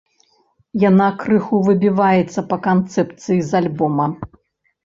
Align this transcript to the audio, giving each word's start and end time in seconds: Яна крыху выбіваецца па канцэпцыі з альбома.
Яна 0.83 1.09
крыху 1.21 1.59
выбіваецца 1.67 2.39
па 2.49 2.57
канцэпцыі 2.69 3.39
з 3.51 3.61
альбома. 3.61 4.09